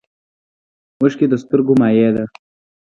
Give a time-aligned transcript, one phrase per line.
[0.99, 2.23] اوښکې د سترګو مایع ده